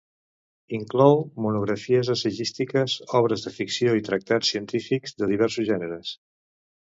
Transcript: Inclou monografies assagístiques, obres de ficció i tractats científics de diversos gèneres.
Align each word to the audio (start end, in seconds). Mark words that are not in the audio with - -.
Inclou 0.75 1.19
monografies 1.45 2.09
assagístiques, 2.13 2.95
obres 3.19 3.45
de 3.49 3.53
ficció 3.59 3.93
i 4.01 4.05
tractats 4.09 4.53
científics 4.55 5.15
de 5.21 5.31
diversos 5.33 5.71
gèneres. 5.71 6.15